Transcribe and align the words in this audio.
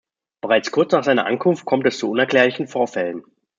Bereits 0.41 0.71
kurz 0.71 0.93
nach 0.93 1.03
seiner 1.03 1.27
Ankunft 1.27 1.63
kommt 1.65 1.85
es 1.85 1.99
zu 1.99 2.09
unerklärlichen 2.09 2.67
Vorfällen. 2.67 3.23